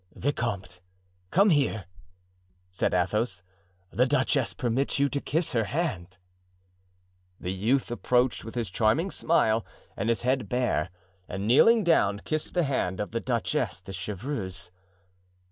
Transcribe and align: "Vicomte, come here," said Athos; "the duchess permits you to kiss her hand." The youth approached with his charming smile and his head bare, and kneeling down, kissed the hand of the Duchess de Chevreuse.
"Vicomte, 0.15 0.81
come 1.29 1.51
here," 1.51 1.85
said 2.71 2.91
Athos; 2.91 3.43
"the 3.91 4.07
duchess 4.07 4.51
permits 4.55 4.97
you 4.97 5.07
to 5.09 5.21
kiss 5.21 5.51
her 5.51 5.65
hand." 5.65 6.17
The 7.39 7.53
youth 7.53 7.91
approached 7.91 8.43
with 8.43 8.55
his 8.55 8.71
charming 8.71 9.11
smile 9.11 9.63
and 9.95 10.09
his 10.09 10.23
head 10.23 10.49
bare, 10.49 10.89
and 11.29 11.45
kneeling 11.47 11.83
down, 11.83 12.19
kissed 12.25 12.55
the 12.55 12.63
hand 12.63 12.99
of 12.99 13.11
the 13.11 13.19
Duchess 13.19 13.79
de 13.83 13.93
Chevreuse. 13.93 14.71